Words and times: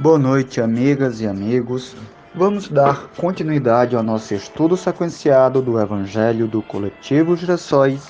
Boa 0.00 0.16
noite, 0.16 0.60
amigas 0.60 1.20
e 1.20 1.26
amigos. 1.26 1.96
Vamos 2.32 2.68
dar 2.68 3.08
continuidade 3.16 3.96
ao 3.96 4.02
nosso 4.04 4.32
estudo 4.32 4.76
sequenciado 4.76 5.60
do 5.60 5.76
Evangelho 5.76 6.46
do 6.46 6.62
Coletivo 6.62 7.36
Girassóis 7.36 8.06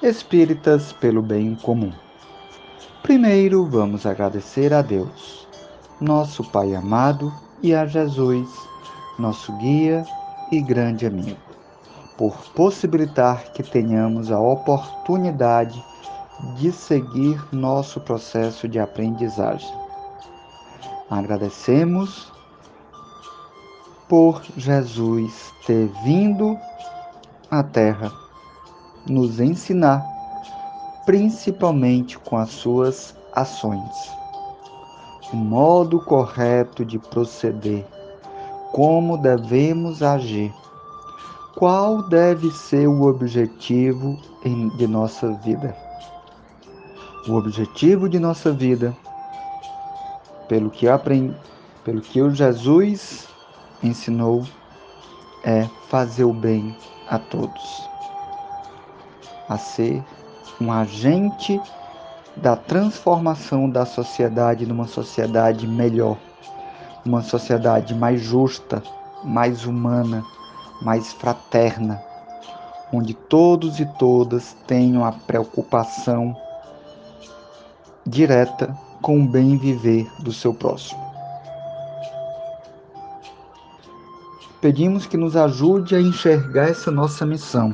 Espíritas 0.00 0.92
pelo 0.92 1.20
Bem 1.20 1.56
Comum. 1.56 1.90
Primeiro, 3.02 3.66
vamos 3.66 4.06
agradecer 4.06 4.72
a 4.72 4.82
Deus, 4.82 5.48
nosso 6.00 6.44
Pai 6.52 6.76
amado, 6.76 7.32
e 7.60 7.74
a 7.74 7.84
Jesus, 7.86 8.48
nosso 9.18 9.52
guia 9.54 10.04
e 10.52 10.62
grande 10.62 11.06
amigo, 11.06 11.40
por 12.16 12.36
possibilitar 12.54 13.50
que 13.52 13.64
tenhamos 13.64 14.30
a 14.30 14.38
oportunidade 14.38 15.84
de 16.54 16.70
seguir 16.70 17.44
nosso 17.50 18.00
processo 18.00 18.68
de 18.68 18.78
aprendizagem 18.78 19.85
Agradecemos 21.08 22.32
por 24.08 24.42
Jesus 24.56 25.52
ter 25.64 25.88
vindo 26.04 26.58
à 27.48 27.62
Terra 27.62 28.12
nos 29.08 29.38
ensinar, 29.38 30.04
principalmente 31.04 32.18
com 32.18 32.36
as 32.36 32.50
suas 32.50 33.14
ações, 33.32 34.10
o 35.32 35.36
modo 35.36 36.00
correto 36.00 36.84
de 36.84 36.98
proceder, 36.98 37.86
como 38.72 39.16
devemos 39.16 40.02
agir, 40.02 40.52
qual 41.54 42.02
deve 42.02 42.50
ser 42.50 42.88
o 42.88 43.02
objetivo 43.02 44.18
de 44.76 44.86
nossa 44.88 45.32
vida. 45.34 45.76
O 47.28 47.34
objetivo 47.34 48.08
de 48.08 48.18
nossa 48.18 48.52
vida 48.52 48.96
pelo 50.48 50.70
que 50.70 50.88
aprendi, 50.88 51.34
pelo 51.84 52.00
que 52.00 52.20
o 52.20 52.34
Jesus 52.34 53.28
ensinou, 53.82 54.44
é 55.44 55.64
fazer 55.88 56.24
o 56.24 56.32
bem 56.32 56.76
a 57.08 57.18
todos, 57.18 57.88
a 59.48 59.56
ser 59.56 60.02
um 60.60 60.72
agente 60.72 61.60
da 62.36 62.56
transformação 62.56 63.70
da 63.70 63.86
sociedade 63.86 64.66
numa 64.66 64.86
sociedade 64.86 65.66
melhor, 65.66 66.16
uma 67.04 67.22
sociedade 67.22 67.94
mais 67.94 68.20
justa, 68.20 68.82
mais 69.24 69.64
humana, 69.64 70.24
mais 70.82 71.12
fraterna, 71.12 72.02
onde 72.92 73.14
todos 73.14 73.80
e 73.80 73.86
todas 73.98 74.56
tenham 74.66 75.04
a 75.04 75.12
preocupação 75.12 76.36
direta 78.06 78.76
com 79.06 79.22
o 79.22 79.24
bem 79.28 79.56
viver 79.56 80.10
do 80.18 80.32
seu 80.32 80.52
próximo. 80.52 81.00
Pedimos 84.60 85.06
que 85.06 85.16
nos 85.16 85.36
ajude 85.36 85.94
a 85.94 86.00
enxergar 86.00 86.70
essa 86.70 86.90
nossa 86.90 87.24
missão. 87.24 87.72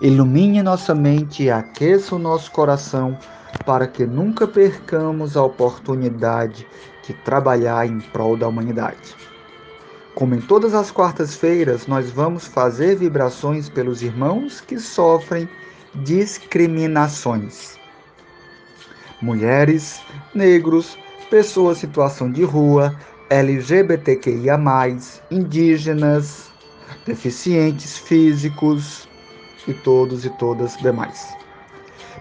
Ilumine 0.00 0.62
nossa 0.62 0.94
mente 0.94 1.42
e 1.42 1.50
aqueça 1.50 2.14
o 2.14 2.18
nosso 2.18 2.52
coração 2.52 3.18
para 3.66 3.88
que 3.88 4.06
nunca 4.06 4.46
percamos 4.46 5.36
a 5.36 5.42
oportunidade 5.42 6.64
de 7.04 7.12
trabalhar 7.12 7.84
em 7.84 7.98
prol 7.98 8.36
da 8.36 8.46
humanidade. 8.46 9.16
Como 10.14 10.36
em 10.36 10.40
todas 10.40 10.74
as 10.74 10.92
quartas-feiras, 10.92 11.88
nós 11.88 12.08
vamos 12.08 12.46
fazer 12.46 12.94
vibrações 12.94 13.68
pelos 13.68 14.00
irmãos 14.00 14.60
que 14.60 14.78
sofrem 14.78 15.48
discriminações 15.92 17.81
mulheres, 19.22 20.02
negros, 20.34 20.98
pessoas 21.30 21.78
em 21.78 21.80
situação 21.80 22.30
de 22.30 22.44
rua, 22.44 22.94
LGBTQIA, 23.30 24.58
indígenas, 25.30 26.50
deficientes 27.06 27.96
físicos 27.96 29.08
e 29.66 29.72
todos 29.72 30.24
e 30.26 30.30
todas 30.30 30.76
demais. 30.78 31.34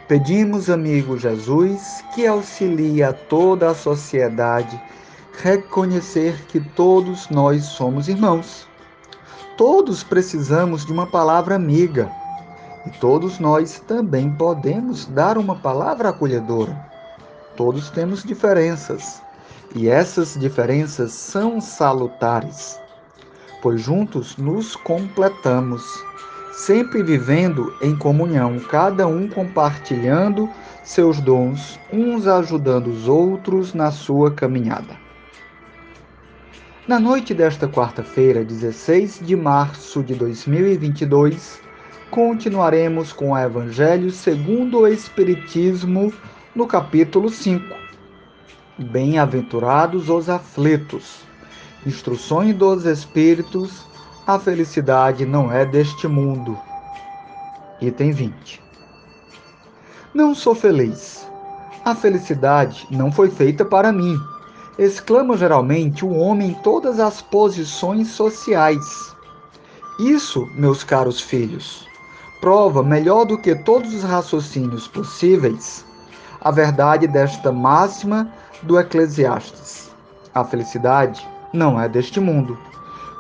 Pedimos, 0.07 0.69
amigo 0.69 1.17
Jesus, 1.17 2.03
que 2.13 2.27
auxilie 2.27 3.03
a 3.03 3.13
toda 3.13 3.69
a 3.69 3.75
sociedade 3.75 4.81
reconhecer 5.41 6.45
que 6.47 6.59
todos 6.59 7.29
nós 7.29 7.63
somos 7.63 8.07
irmãos. 8.07 8.67
Todos 9.57 10.03
precisamos 10.03 10.85
de 10.85 10.91
uma 10.91 11.07
palavra 11.07 11.55
amiga 11.55 12.11
e 12.85 12.89
todos 12.99 13.39
nós 13.39 13.79
também 13.87 14.31
podemos 14.31 15.05
dar 15.05 15.37
uma 15.37 15.55
palavra 15.55 16.09
acolhedora. 16.09 16.90
Todos 17.55 17.89
temos 17.89 18.23
diferenças, 18.23 19.21
e 19.75 19.87
essas 19.89 20.37
diferenças 20.39 21.11
são 21.11 21.61
salutares, 21.61 22.79
pois 23.61 23.81
juntos 23.81 24.37
nos 24.37 24.75
completamos, 24.75 25.83
sempre 26.53 27.03
vivendo 27.03 27.73
em 27.81 27.95
comunhão, 27.95 28.59
cada 28.59 29.07
um 29.07 29.27
compartilhando 29.27 30.49
seus 30.83 31.19
dons, 31.19 31.79
uns 31.91 32.27
ajudando 32.27 32.87
os 32.87 33.07
outros 33.07 33.73
na 33.73 33.91
sua 33.91 34.31
caminhada. 34.31 34.99
Na 36.87 36.99
noite 36.99 37.33
desta 37.33 37.67
quarta-feira, 37.67 38.43
16 38.43 39.21
de 39.23 39.35
março 39.35 40.03
de 40.03 40.15
2022, 40.15 41.61
continuaremos 42.09 43.13
com 43.13 43.31
o 43.31 43.37
Evangelho 43.37 44.09
segundo 44.11 44.79
o 44.79 44.87
Espiritismo 44.87 46.11
no 46.53 46.67
capítulo 46.67 47.29
5. 47.29 47.63
Bem-aventurados 48.77 50.09
os 50.09 50.29
aflitos. 50.29 51.21
Instruções 51.85 52.53
dos 52.53 52.85
Espíritos. 52.85 53.85
A 54.27 54.37
felicidade 54.37 55.25
não 55.25 55.49
é 55.49 55.65
deste 55.65 56.09
mundo. 56.09 56.59
Item 57.79 58.11
20. 58.11 58.61
Não 60.13 60.35
sou 60.35 60.53
feliz. 60.53 61.25
A 61.85 61.95
felicidade 61.95 62.85
não 62.91 63.13
foi 63.13 63.29
feita 63.29 63.63
para 63.63 63.93
mim. 63.93 64.19
Exclama 64.77 65.37
geralmente 65.37 66.03
o 66.03 66.13
homem 66.13 66.49
em 66.49 66.53
todas 66.55 66.99
as 66.99 67.21
posições 67.21 68.09
sociais. 68.09 69.15
Isso, 69.99 70.45
meus 70.55 70.83
caros 70.83 71.21
filhos, 71.21 71.87
prova 72.41 72.83
melhor 72.83 73.23
do 73.23 73.37
que 73.37 73.55
todos 73.55 73.93
os 73.93 74.03
raciocínios 74.03 74.85
possíveis 74.87 75.89
a 76.41 76.49
verdade 76.49 77.07
desta 77.07 77.51
máxima 77.51 78.27
do 78.63 78.79
Eclesiastes. 78.79 79.91
A 80.33 80.43
felicidade 80.43 81.27
não 81.53 81.79
é 81.79 81.87
deste 81.87 82.19
mundo. 82.19 82.57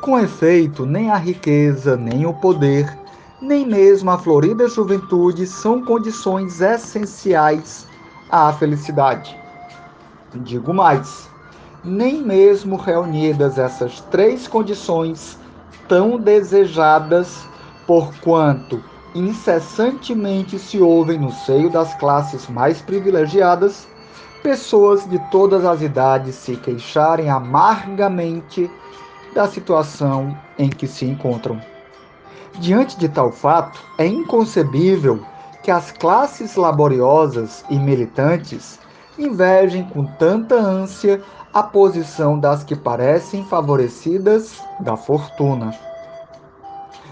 Com 0.01 0.17
efeito, 0.17 0.85
nem 0.85 1.11
a 1.11 1.17
riqueza, 1.17 1.95
nem 1.95 2.25
o 2.25 2.33
poder, 2.33 2.97
nem 3.39 3.65
mesmo 3.65 4.09
a 4.09 4.17
florida 4.17 4.67
juventude 4.67 5.45
são 5.45 5.83
condições 5.83 6.61
essenciais 6.61 7.87
à 8.31 8.51
felicidade. 8.53 9.37
Digo 10.33 10.73
mais, 10.73 11.29
nem 11.83 12.23
mesmo 12.23 12.75
reunidas 12.75 13.59
essas 13.59 14.01
três 14.09 14.47
condições 14.47 15.37
tão 15.87 16.17
desejadas, 16.17 17.45
porquanto 17.85 18.81
incessantemente 19.13 20.57
se 20.57 20.79
ouvem 20.79 21.19
no 21.19 21.31
seio 21.31 21.69
das 21.69 21.93
classes 21.95 22.47
mais 22.47 22.81
privilegiadas 22.81 23.87
pessoas 24.41 25.07
de 25.07 25.19
todas 25.29 25.65
as 25.65 25.81
idades 25.81 26.35
se 26.35 26.55
queixarem 26.55 27.29
amargamente 27.29 28.69
da 29.33 29.47
situação 29.47 30.37
em 30.57 30.69
que 30.69 30.87
se 30.87 31.05
encontram. 31.05 31.61
Diante 32.59 32.97
de 32.97 33.07
tal 33.07 33.31
fato, 33.31 33.79
é 33.97 34.05
inconcebível 34.05 35.23
que 35.63 35.71
as 35.71 35.91
classes 35.91 36.55
laboriosas 36.55 37.63
e 37.69 37.77
militantes 37.77 38.79
invejem 39.17 39.83
com 39.83 40.05
tanta 40.05 40.55
ânsia 40.55 41.21
a 41.53 41.61
posição 41.61 42.39
das 42.39 42.63
que 42.63 42.75
parecem 42.75 43.45
favorecidas 43.45 44.61
da 44.79 44.97
fortuna. 44.97 45.73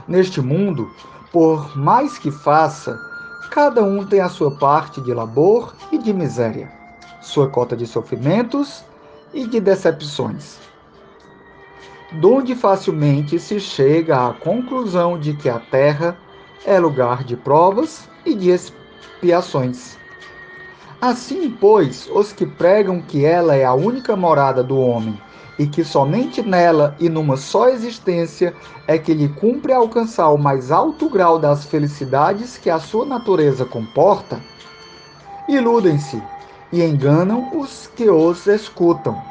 Neste 0.07 0.41
mundo, 0.41 0.89
por 1.31 1.77
mais 1.77 2.17
que 2.17 2.31
faça, 2.31 2.99
cada 3.51 3.83
um 3.83 4.05
tem 4.05 4.19
a 4.19 4.29
sua 4.29 4.51
parte 4.51 4.99
de 5.01 5.13
labor 5.13 5.73
e 5.91 5.97
de 5.97 6.13
miséria, 6.13 6.71
sua 7.21 7.47
cota 7.49 7.75
de 7.75 7.85
sofrimentos 7.85 8.83
e 9.33 9.45
de 9.45 9.59
decepções. 9.59 10.57
Donde 12.13 12.55
facilmente 12.55 13.37
se 13.39 13.59
chega 13.59 14.27
à 14.27 14.33
conclusão 14.33 15.19
de 15.19 15.33
que 15.35 15.47
a 15.47 15.59
terra 15.59 16.17
é 16.65 16.79
lugar 16.79 17.23
de 17.23 17.35
provas 17.35 18.09
e 18.25 18.33
de 18.33 18.49
expiações. 18.49 19.97
Assim, 20.99 21.49
pois, 21.49 22.09
os 22.11 22.33
que 22.33 22.45
pregam 22.45 23.01
que 23.01 23.23
ela 23.23 23.55
é 23.55 23.63
a 23.63 23.73
única 23.73 24.15
morada 24.15 24.63
do 24.63 24.77
homem 24.77 25.19
e 25.59 25.67
que 25.67 25.83
somente 25.83 26.41
nela 26.41 26.95
e 26.99 27.09
numa 27.09 27.35
só 27.35 27.67
existência 27.67 28.55
é 28.87 28.97
que 28.97 29.13
lhe 29.13 29.27
cumpre 29.27 29.73
alcançar 29.73 30.29
o 30.29 30.37
mais 30.37 30.71
alto 30.71 31.09
grau 31.09 31.37
das 31.37 31.65
felicidades 31.65 32.57
que 32.57 32.69
a 32.69 32.79
sua 32.79 33.05
natureza 33.05 33.65
comporta, 33.65 34.39
iludem-se 35.49 36.23
e 36.71 36.81
enganam 36.81 37.59
os 37.59 37.87
que 37.95 38.09
os 38.09 38.47
escutam. 38.47 39.21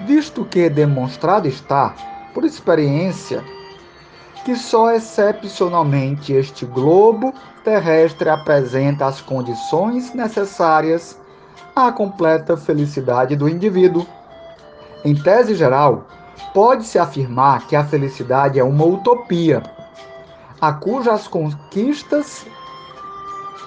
visto 0.00 0.44
que 0.44 0.68
demonstrado 0.68 1.48
está, 1.48 1.94
por 2.34 2.44
experiência, 2.44 3.42
que 4.44 4.54
só 4.54 4.92
excepcionalmente 4.92 6.32
este 6.32 6.64
globo 6.64 7.34
terrestre 7.64 8.28
apresenta 8.28 9.06
as 9.06 9.20
condições 9.20 10.14
necessárias 10.14 11.18
à 11.74 11.90
completa 11.90 12.56
felicidade 12.56 13.34
do 13.34 13.48
indivíduo. 13.48 14.06
Em 15.04 15.14
tese 15.14 15.54
geral, 15.54 16.06
pode-se 16.52 16.98
afirmar 16.98 17.66
que 17.66 17.76
a 17.76 17.84
felicidade 17.84 18.58
é 18.58 18.64
uma 18.64 18.84
utopia, 18.84 19.62
a 20.60 20.72
cujas 20.72 21.28
conquistas 21.28 22.46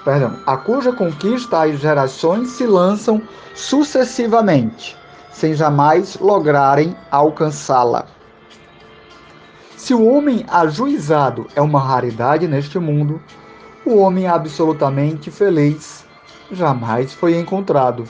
perdão, 0.03 0.39
a 0.45 0.57
cuja 0.57 0.91
conquista 0.91 1.63
as 1.63 1.79
gerações 1.79 2.49
se 2.49 2.65
lançam 2.65 3.21
sucessivamente, 3.53 4.97
sem 5.31 5.53
jamais 5.53 6.17
lograrem 6.19 6.95
alcançá-la. 7.11 8.05
Se 9.77 9.93
o 9.93 10.05
homem 10.05 10.45
ajuizado 10.49 11.47
é 11.55 11.61
uma 11.61 11.79
raridade 11.79 12.47
neste 12.47 12.79
mundo, 12.79 13.21
o 13.85 13.97
homem 13.97 14.27
absolutamente 14.27 15.31
feliz 15.31 16.05
jamais 16.51 17.13
foi 17.13 17.37
encontrado. 17.37 18.03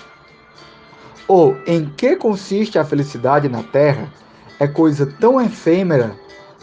Ou 1.30 1.56
em 1.68 1.86
que 1.86 2.16
consiste 2.16 2.80
a 2.80 2.84
felicidade 2.84 3.48
na 3.48 3.62
terra 3.62 4.12
é 4.60 4.68
coisa 4.68 5.06
tão 5.06 5.40
efêmera 5.40 6.16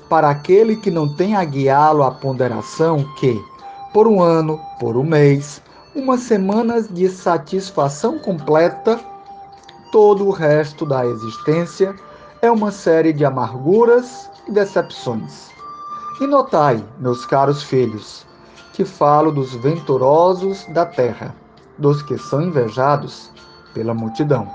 para 0.09 0.29
aquele 0.29 0.75
que 0.75 0.91
não 0.91 1.09
tem 1.09 1.37
a 1.37 1.45
guiá-lo 1.45 2.03
à 2.03 2.11
ponderação 2.11 3.05
que, 3.15 3.41
por 3.93 4.09
um 4.09 4.21
ano, 4.21 4.61
por 4.81 4.97
um 4.97 5.05
mês, 5.05 5.63
uma 5.95 6.19
semana 6.19 6.83
de 6.83 7.09
satisfação 7.09 8.19
completa, 8.19 8.99
todo 9.93 10.27
o 10.27 10.33
resto 10.33 10.85
da 10.85 11.07
existência 11.07 11.95
é 12.43 12.51
uma 12.51 12.73
série 12.73 13.13
de 13.13 13.25
amarguras 13.25 14.29
e 14.49 14.53
decepções. 14.53 15.49
E 16.21 16.27
notai, 16.27 16.83
meus 16.99 17.25
caros 17.25 17.63
filhos, 17.63 18.27
que 18.73 18.85
falo 18.85 19.31
dos 19.31 19.55
venturosos 19.55 20.67
da 20.75 20.85
terra, 20.85 21.33
dos 21.79 22.03
que 22.03 22.19
são 22.19 22.43
invejados 22.43 23.31
pela 23.77 23.93
multidão. 23.93 24.49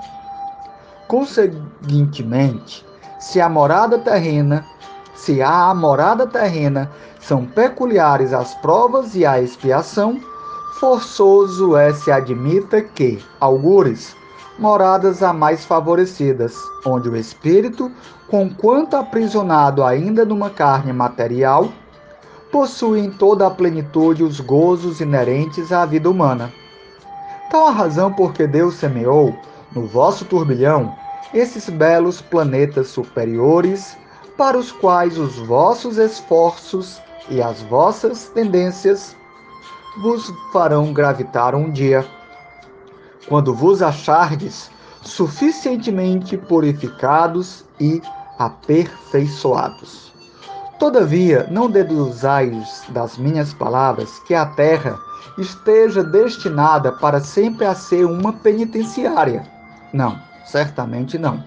Conseguintemente, 1.08 2.84
se 3.20 3.40
a 3.40 3.48
morada 3.48 4.00
terrena, 4.00 4.66
se 5.14 5.44
a 5.44 5.72
morada 5.76 6.26
terrena 6.26 6.90
são 7.20 7.46
peculiares 7.46 8.34
as 8.34 8.56
provas 8.56 9.14
e 9.14 9.24
a 9.24 9.40
expiação, 9.40 10.20
forçoso 10.80 11.78
é 11.78 11.94
se 11.94 12.12
admita 12.12 12.82
que, 12.82 13.24
algures, 13.40 14.16
moradas 14.58 15.22
a 15.22 15.32
mais 15.32 15.64
favorecidas, 15.66 16.56
onde 16.84 17.08
o 17.08 17.16
espírito, 17.16 17.92
conquanto 18.28 18.96
aprisionado 18.96 19.84
ainda 19.84 20.26
numa 20.26 20.50
carne 20.50 20.92
material, 20.92 21.70
possui 22.52 23.02
em 23.02 23.12
toda 23.12 23.46
a 23.46 23.52
plenitude 23.52 24.24
os 24.24 24.40
gozos 24.40 25.00
inerentes 25.00 25.72
à 25.72 25.86
vida 25.86 26.10
humana. 26.10 26.52
Tal 27.51 27.68
a 27.68 27.71
razão 27.71 28.13
porque 28.13 28.48
Deus 28.48 28.75
semeou, 28.75 29.36
no 29.74 29.86
vosso 29.86 30.24
turbilhão, 30.24 30.95
esses 31.33 31.69
belos 31.69 32.21
planetas 32.21 32.88
superiores, 32.88 33.98
para 34.38 34.57
os 34.57 34.71
quais 34.71 35.18
os 35.18 35.36
vossos 35.36 35.98
esforços 35.98 37.01
e 37.30 37.42
as 37.42 37.62
vossas 37.63 38.30
tendências 38.30 39.18
vos 40.01 40.33
farão 40.53 40.94
gravitar 40.94 41.53
um 41.53 41.69
dia, 41.69 42.07
quando 43.27 43.53
vos 43.53 43.81
achardes 43.81 44.71
suficientemente 45.01 46.38
purificados 46.38 47.65
e 47.81 48.01
aperfeiçoados. 48.39 50.11
Todavia, 50.81 51.45
não 51.51 51.69
deduzais 51.69 52.86
das 52.89 53.16
minhas 53.16 53.54
palavras 53.54 54.18
que 54.25 54.33
a 54.33 54.48
terra 54.48 55.00
esteja 55.38 56.04
destinada 56.04 56.92
para 56.92 57.19
sempre 57.19 57.68
a 57.68 57.75
ser 57.75 58.04
uma 58.04 58.33
penitenciária. 58.33 59.44
Não, 59.94 60.19
certamente 60.44 61.19
não. 61.19 61.44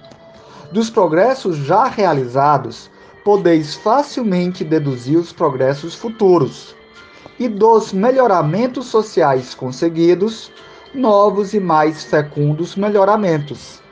Dos 0.70 0.88
progressos 0.88 1.56
já 1.56 1.86
realizados, 1.86 2.88
podeis 3.24 3.74
facilmente 3.74 4.62
deduzir 4.62 5.18
os 5.18 5.32
progressos 5.32 5.96
futuros, 5.96 6.72
e 7.36 7.48
dos 7.48 7.92
melhoramentos 7.92 8.86
sociais 8.86 9.52
conseguidos, 9.52 10.52
novos 10.94 11.54
e 11.54 11.58
mais 11.58 12.04
fecundos 12.04 12.76
melhoramentos. 12.76 13.82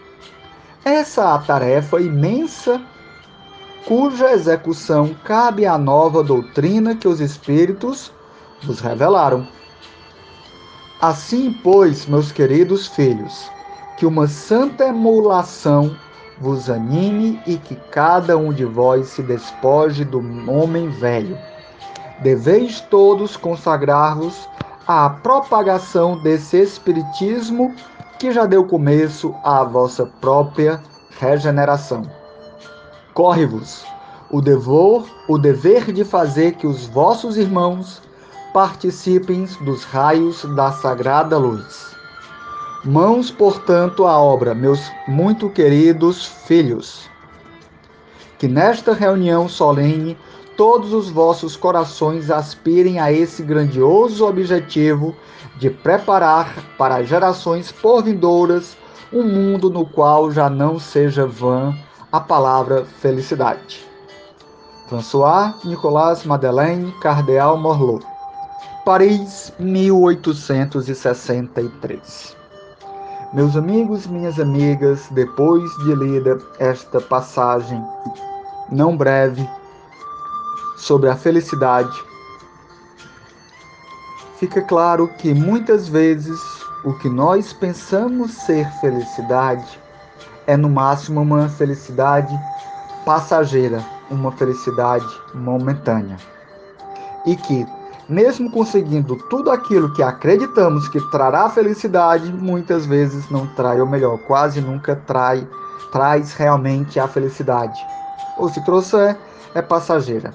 Essa 0.84 1.22
é 1.22 1.26
a 1.26 1.38
tarefa 1.38 2.00
imensa 2.00 2.80
cuja 3.87 4.32
execução 4.32 5.14
cabe 5.25 5.67
à 5.67 5.76
nova 5.76 6.23
doutrina 6.23 6.94
que 6.94 7.08
os 7.08 7.20
Espíritos 7.20 8.12
vos 8.62 8.81
revelaram. 8.81 9.46
Assim, 11.00 11.52
pois, 11.64 12.06
meus 12.06 12.31
queridos 12.31 12.87
filhos, 12.87 13.50
que 13.96 14.06
uma 14.06 14.29
santa 14.29 14.87
emulação 14.87 15.96
vos 16.40 16.70
anime 16.70 17.40
e 17.46 17.56
que 17.56 17.76
cada 17.90 18.37
um 18.37 18.52
de 18.52 18.64
vós 18.64 19.08
se 19.08 19.23
despoje 19.23 20.05
do 20.05 20.19
homem 20.50 20.88
velho. 20.90 21.37
Deveis 22.20 22.81
todos 22.81 23.37
consagrar-vos 23.37 24.49
à 24.87 25.11
propagação 25.11 26.23
desse 26.23 26.56
espiritismo 26.56 27.75
que 28.19 28.31
já 28.31 28.46
deu 28.46 28.64
começo 28.64 29.34
à 29.43 29.64
vossa 29.64 30.06
própria 30.20 30.81
regeneração. 31.19 32.21
Corre-vos 33.14 33.84
o 34.30 34.40
dever, 34.40 35.04
o 35.28 35.38
dever 35.38 35.92
de 35.92 36.04
fazer 36.04 36.52
que 36.52 36.66
os 36.66 36.86
vossos 36.86 37.36
irmãos 37.36 38.00
participem 38.54 39.46
dos 39.60 39.84
raios 39.84 40.44
da 40.54 40.72
sagrada 40.72 41.36
luz 41.36 41.92
Mãos, 42.84 43.30
portanto, 43.30 44.08
à 44.08 44.18
obra, 44.18 44.56
meus 44.56 44.90
muito 45.06 45.48
queridos 45.48 46.26
filhos. 46.26 47.08
Que 48.38 48.48
nesta 48.48 48.92
reunião 48.92 49.48
solene 49.48 50.18
todos 50.56 50.92
os 50.92 51.08
vossos 51.08 51.54
corações 51.54 52.28
aspirem 52.28 52.98
a 52.98 53.12
esse 53.12 53.40
grandioso 53.40 54.26
objetivo 54.26 55.14
de 55.60 55.70
preparar 55.70 56.56
para 56.76 57.04
gerações 57.04 57.70
por 57.70 58.02
vindouras 58.02 58.76
um 59.12 59.22
mundo 59.22 59.70
no 59.70 59.86
qual 59.86 60.32
já 60.32 60.50
não 60.50 60.76
seja 60.76 61.24
vã 61.24 61.72
a 62.12 62.20
palavra 62.20 62.84
felicidade. 62.84 63.84
François 64.86 65.54
Nicolas 65.64 66.24
Madeleine 66.26 66.92
Cardeal 67.00 67.56
Morlot, 67.56 68.04
Paris, 68.84 69.50
1863. 69.58 72.36
Meus 73.32 73.56
amigos 73.56 74.06
minhas 74.06 74.38
amigas, 74.38 75.08
depois 75.12 75.74
de 75.78 75.94
lida 75.94 76.38
esta 76.58 77.00
passagem 77.00 77.82
não 78.70 78.94
breve 78.94 79.48
sobre 80.76 81.08
a 81.08 81.16
felicidade, 81.16 81.98
fica 84.36 84.60
claro 84.60 85.08
que 85.16 85.32
muitas 85.32 85.88
vezes 85.88 86.38
o 86.84 86.92
que 86.98 87.08
nós 87.08 87.54
pensamos 87.54 88.32
ser 88.32 88.70
felicidade 88.81 89.81
é 90.46 90.56
no 90.56 90.69
máximo 90.69 91.20
uma 91.20 91.49
felicidade 91.49 92.39
passageira, 93.05 93.84
uma 94.11 94.32
felicidade 94.32 95.06
momentânea. 95.34 96.17
E 97.27 97.37
que 97.37 97.67
mesmo 98.08 98.51
conseguindo 98.51 99.17
tudo 99.29 99.51
aquilo 99.51 99.93
que 99.94 100.03
acreditamos 100.03 100.89
que 100.89 101.01
trará 101.11 101.49
felicidade, 101.49 102.32
muitas 102.32 102.84
vezes 102.84 103.31
não 103.31 103.46
trai, 103.46 103.81
ou 103.81 103.87
melhor, 103.87 104.19
quase 104.27 104.61
nunca 104.61 104.96
trai, 105.06 105.46
traz 105.91 106.34
realmente 106.34 106.99
a 106.99 107.06
felicidade. 107.06 107.79
Ou 108.37 108.49
se 108.49 108.63
trouxer, 108.65 109.17
é 109.55 109.63
passageira. 109.63 110.34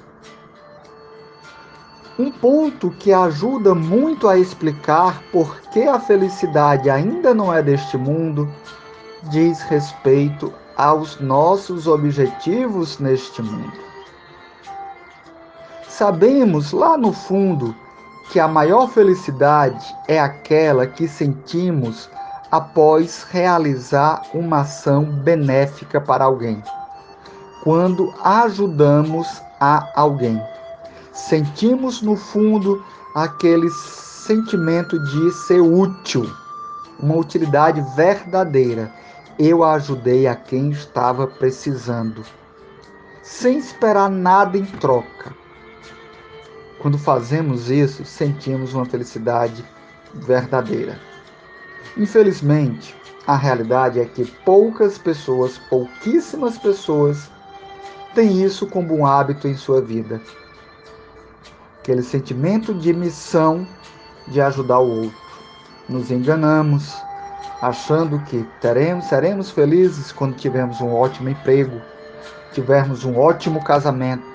Um 2.18 2.32
ponto 2.32 2.90
que 2.90 3.14
ajuda 3.14 3.76
muito 3.76 4.28
a 4.28 4.40
explicar 4.40 5.22
por 5.32 5.60
que 5.72 5.84
a 5.84 6.00
felicidade 6.00 6.90
ainda 6.90 7.32
não 7.32 7.54
é 7.54 7.62
deste 7.62 7.96
mundo 7.96 8.50
diz 9.24 9.62
respeito 9.64 10.54
aos 10.76 11.20
nossos 11.20 11.88
objetivos 11.88 13.00
neste 13.00 13.42
mundo. 13.42 13.74
Sabemos 15.88 16.72
lá 16.72 16.98
no 16.98 17.12
fundo 17.12 17.76
que 18.32 18.40
a 18.40 18.48
maior 18.48 18.88
felicidade 18.90 19.96
é 20.08 20.20
aquela 20.20 20.86
que 20.86 21.08
sentimos 21.08 22.10
após 22.52 23.24
realizar 23.32 24.22
uma 24.34 24.62
ação 24.62 25.06
benéfica 25.06 26.00
para 26.00 26.26
alguém. 26.26 26.62
Quando 27.64 28.14
ajudamos 28.24 29.42
a 29.60 29.90
alguém, 29.96 30.42
sentimos 31.12 32.02
no 32.02 32.16
fundo 32.16 32.84
aquele 33.16 33.70
sentimento 33.72 35.00
de 35.00 35.32
ser 35.32 35.60
útil, 35.60 36.30
uma 37.00 37.16
utilidade 37.16 37.84
verdadeira. 37.96 38.94
Eu 39.40 39.64
ajudei 39.64 40.28
a 40.28 40.36
quem 40.36 40.72
estava 40.72 41.28
precisando, 41.28 42.24
sem 43.22 43.58
esperar 43.58 44.10
nada 44.10 44.58
em 44.58 44.66
troca. 44.66 45.36
Quando 46.80 46.98
fazemos 46.98 47.70
isso, 47.70 48.06
sentimos 48.06 48.74
uma 48.74 48.86
felicidade 48.86 49.64
verdadeira. 50.14 51.00
Infelizmente, 51.96 52.96
a 53.26 53.36
realidade 53.36 54.00
é 54.00 54.06
que 54.06 54.26
poucas 54.26 54.98
pessoas, 54.98 55.58
pouquíssimas 55.70 56.58
pessoas, 56.58 57.30
têm 58.16 58.44
isso 58.44 58.66
como 58.68 58.96
um 58.96 59.06
hábito 59.06 59.48
em 59.48 59.56
sua 59.56 59.82
vida. 59.82 60.22
Aquele 61.80 62.04
sentimento 62.04 62.74
de 62.74 62.94
missão 62.94 63.68
de 64.28 64.42
ajudar 64.42 64.80
o 64.80 65.04
outro. 65.04 65.28
Nos 65.88 66.12
enganamos, 66.12 66.96
achando 67.62 68.20
que 68.20 68.48
teremos, 68.62 69.06
seremos 69.06 69.50
felizes 69.50 70.12
quando 70.12 70.36
tivermos 70.36 70.80
um 70.82 70.94
ótimo 70.94 71.30
emprego, 71.30 71.82
tivermos 72.52 73.04
um 73.04 73.18
ótimo 73.18 73.64
casamento, 73.64 74.26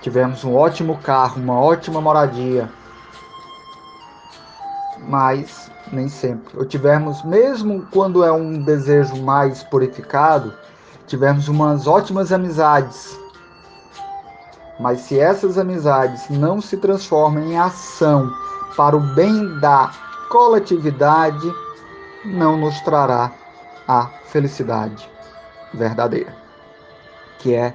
tivermos 0.00 0.44
um 0.44 0.54
ótimo 0.54 0.98
carro, 0.98 1.40
uma 1.40 1.58
ótima 1.58 2.00
moradia. 2.00 2.70
Mas 5.08 5.70
nem 5.92 6.08
sempre. 6.08 6.56
Ou 6.56 6.64
tivermos, 6.64 7.22
mesmo 7.24 7.86
quando 7.90 8.24
é 8.24 8.32
um 8.32 8.62
desejo 8.62 9.16
mais 9.22 9.62
purificado, 9.62 10.52
tivermos 11.06 11.48
umas 11.48 11.86
ótimas 11.86 12.32
amizades. 12.32 13.18
Mas 14.78 15.00
se 15.00 15.18
essas 15.18 15.56
amizades 15.58 16.28
não 16.28 16.60
se 16.60 16.76
transformam 16.76 17.42
em 17.44 17.58
ação 17.58 18.30
para 18.76 18.96
o 18.96 19.00
bem 19.00 19.58
da 19.58 19.90
coletividade, 20.28 21.52
não 22.24 22.56
nos 22.56 22.80
trará 22.80 23.32
a 23.86 24.06
felicidade 24.26 25.08
verdadeira, 25.72 26.34
que 27.38 27.54
é 27.54 27.74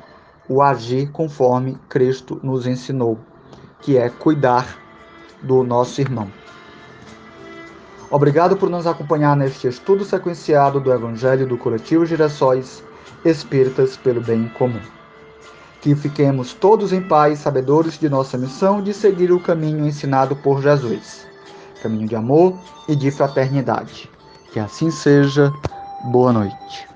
o 0.49 0.61
agir 0.61 1.09
conforme 1.11 1.77
Cristo 1.87 2.39
nos 2.43 2.67
ensinou, 2.67 3.17
que 3.79 3.97
é 3.97 4.09
cuidar 4.09 4.77
do 5.41 5.63
nosso 5.63 6.01
irmão. 6.01 6.29
Obrigado 8.09 8.57
por 8.57 8.69
nos 8.69 8.85
acompanhar 8.85 9.37
neste 9.37 9.67
estudo 9.67 10.03
sequenciado 10.03 10.81
do 10.81 10.91
Evangelho 10.91 11.47
do 11.47 11.57
Coletivo 11.57 12.05
Girassóis 12.05 12.83
Espíritas 13.23 13.95
pelo 13.95 14.19
Bem 14.19 14.49
Comum. 14.49 14.81
Que 15.79 15.95
fiquemos 15.95 16.53
todos 16.53 16.91
em 16.91 17.01
paz, 17.01 17.39
sabedores 17.39 17.97
de 17.97 18.09
nossa 18.09 18.37
missão 18.37 18.81
de 18.81 18.93
seguir 18.93 19.31
o 19.31 19.39
caminho 19.39 19.87
ensinado 19.87 20.35
por 20.35 20.61
Jesus 20.61 21.30
caminho 21.81 22.07
de 22.07 22.15
amor 22.15 22.57
e 22.87 22.95
de 22.95 23.11
fraternidade. 23.11 24.09
Que 24.53 24.59
assim 24.59 24.91
seja. 24.91 25.51
Boa 26.05 26.31
noite. 26.31 26.90